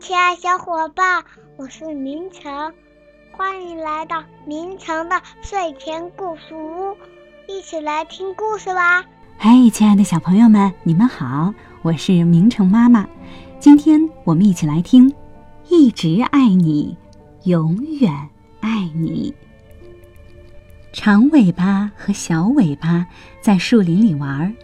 [0.00, 1.22] 亲爱小伙伴，
[1.56, 2.72] 我是明成，
[3.30, 6.96] 欢迎来到明成的睡前故事屋，
[7.46, 9.04] 一起来听故事吧。
[9.38, 11.52] 嘿，亲爱的小朋友们，你们好，
[11.82, 13.06] 我是明成妈妈。
[13.60, 15.10] 今天我们一起来听
[15.68, 16.96] 《一直爱你，
[17.44, 18.10] 永远
[18.60, 19.34] 爱你》。
[20.94, 23.06] 长尾巴和小尾巴
[23.42, 24.56] 在树林里玩，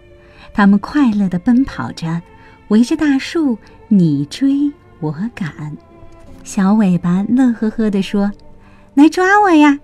[0.54, 2.22] 它们快乐地奔跑着，
[2.68, 3.58] 围着大树
[3.88, 5.76] 你追我敢。
[6.44, 8.32] 小尾巴乐呵呵地说
[8.94, 9.78] ：“来抓我呀！”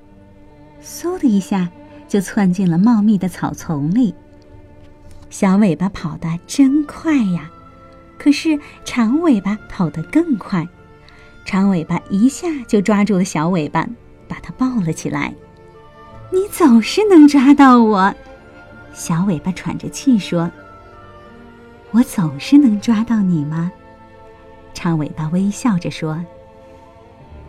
[0.82, 1.68] 嗖的一下
[2.08, 4.14] 就窜进了茂密的草丛里。
[5.30, 7.50] 小尾巴跑得真快呀，
[8.18, 10.66] 可是长尾巴跑得更快。
[11.44, 13.86] 长尾巴一下就抓住了小尾巴，
[14.26, 15.34] 把它抱了起来。
[16.32, 18.14] 你总是能抓到我，
[18.94, 20.50] 小尾巴喘着气说
[21.92, 23.70] ：“我总是能抓到你吗？”
[24.74, 26.22] 长尾巴微笑着说：“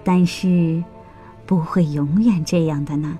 [0.05, 0.81] 但是，
[1.45, 3.19] 不会永远这样的呢。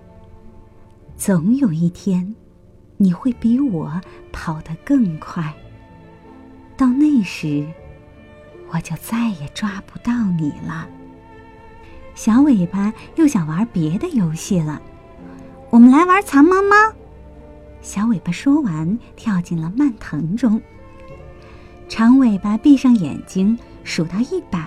[1.17, 2.36] 总有一天，
[2.97, 4.00] 你会比我
[4.31, 5.53] 跑得更快。
[6.78, 7.67] 到那时，
[8.72, 10.88] 我就再也抓不到你了。”
[12.16, 14.81] 小尾巴又想玩别的游戏了。
[15.69, 16.94] 我们来玩藏猫猫。
[17.81, 20.62] 小尾巴说完，跳进了蔓藤中。
[21.90, 24.59] 长尾巴闭上眼睛，数到一百，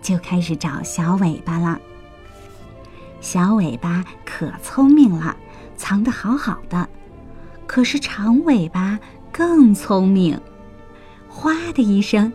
[0.00, 1.80] 就开始找小尾巴了。
[3.20, 5.34] 小尾巴可聪明了，
[5.76, 6.88] 藏得好好的。
[7.66, 8.98] 可是长尾巴
[9.32, 10.38] 更聪明，
[11.28, 12.30] 哗的一声，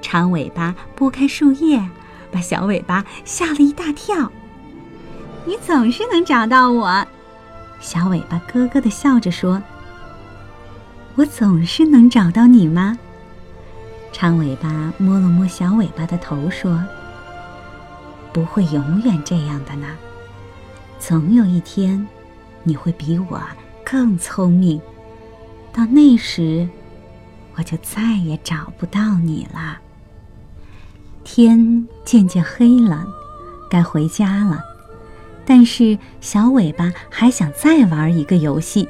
[0.00, 1.84] 长尾巴拨开树叶，
[2.30, 4.30] 把小尾巴吓了一大跳。
[5.44, 7.06] 你总是能找到我。
[7.80, 9.62] 小尾巴咯咯的笑着说
[11.16, 12.98] ：“我总是能找到你吗？”
[14.18, 16.82] 长尾巴摸了摸小尾巴的头说
[18.32, 19.88] ：“不会永远这样的呢，
[20.98, 22.08] 总有一天，
[22.62, 23.38] 你会比我
[23.84, 24.80] 更聪明，
[25.70, 26.66] 到那时，
[27.56, 29.76] 我就再也找不到你了。”
[31.22, 33.06] 天渐渐黑了，
[33.68, 34.62] 该回家了。
[35.44, 38.88] 但是小尾巴还想再玩一个游戏。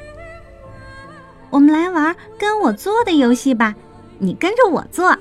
[1.49, 3.75] 我们来玩跟我做的游戏吧，
[4.19, 5.17] 你跟着我做。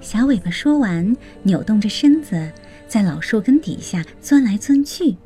[0.00, 2.52] 小尾巴说完，扭动着身子，
[2.86, 5.16] 在老树根底下钻来钻去。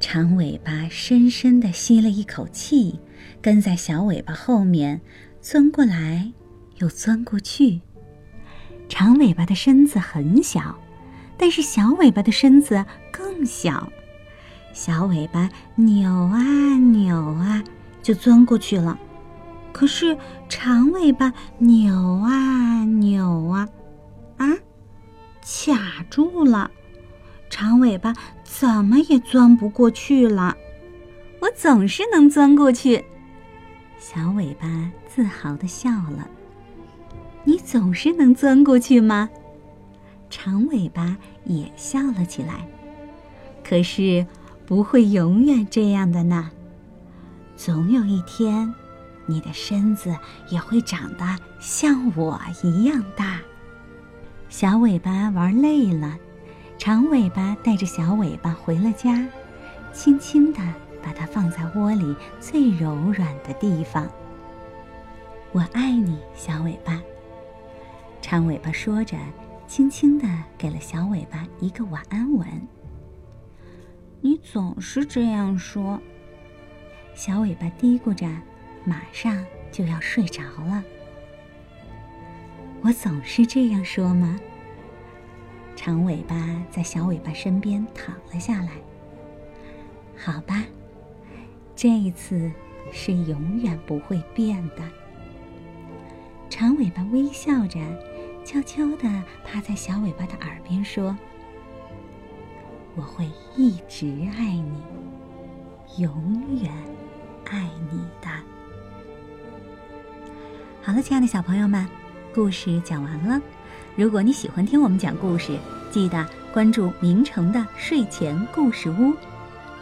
[0.00, 2.98] 长尾巴深深地吸了一口气，
[3.42, 5.00] 跟在小尾巴后面
[5.40, 6.32] 钻过来，
[6.78, 7.80] 又钻过去。
[8.88, 10.78] 长尾巴的身子很小。
[11.40, 13.92] 但是小尾巴的身子更小，
[14.72, 16.42] 小尾巴扭啊
[16.76, 17.62] 扭啊，
[18.02, 18.98] 就钻过去了。
[19.78, 20.18] 可是
[20.48, 23.68] 长尾巴扭啊扭啊，
[24.36, 24.48] 啊，
[25.40, 26.68] 卡住了。
[27.48, 28.12] 长尾巴
[28.42, 30.56] 怎么也钻不过去了。
[31.40, 33.04] 我总是能钻过去。
[34.00, 36.28] 小尾巴自豪地笑了。
[37.44, 39.30] 你总是能钻过去吗？
[40.28, 42.66] 长尾巴也笑了起来，
[43.62, 44.26] 可是
[44.66, 46.50] 不会永远这样的呢。
[47.56, 48.74] 总有一天，
[49.28, 50.16] 你的身子
[50.48, 53.38] 也会长得像我一样大。
[54.48, 56.18] 小尾巴玩累了，
[56.78, 59.24] 长尾巴带着小尾巴回了家，
[59.92, 60.58] 轻轻地
[61.02, 64.08] 把它放在窝里最柔软的地方。
[65.52, 67.00] 我爱你，小尾巴。
[68.20, 69.16] 长尾巴说着。
[69.68, 72.48] 轻轻地给了小尾巴一个晚安吻。
[74.22, 76.00] 你总是这样说。
[77.14, 78.26] 小尾巴嘀咕着，
[78.88, 80.82] 马上就要睡着了。
[82.80, 84.40] 我总是这样说吗？
[85.76, 86.36] 长尾巴
[86.70, 88.70] 在小尾巴身边躺了下来。
[90.16, 90.64] 好吧，
[91.76, 92.50] 这一次
[92.90, 94.82] 是永远不会变的。
[96.48, 97.78] 长尾巴微笑着。
[98.44, 101.14] 悄悄地趴在小尾巴的耳边说
[102.96, 104.06] ：“我会一直
[104.38, 104.82] 爱你，
[105.98, 106.72] 永远
[107.44, 108.30] 爱你的。”
[110.88, 111.86] 好了，亲爱的小朋友们，
[112.34, 113.38] 故事讲完了。
[113.94, 115.58] 如果你喜欢听我们讲故事，
[115.90, 119.12] 记得关注明成的睡前故事屋，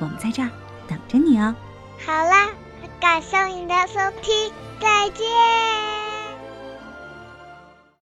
[0.00, 0.50] 我们在这儿
[0.88, 1.54] 等着你哦。
[2.04, 2.48] 好啦，
[3.00, 5.95] 感谢你的收听，再见。